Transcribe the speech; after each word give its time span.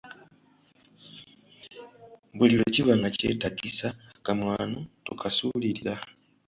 Buli 2.37 2.55
lwe 2.59 2.67
kiba 2.73 2.93
nga 2.99 3.09
kyetaagisa, 3.17 3.87
akamwano 4.17 4.79
tokasuulirira. 5.05 5.93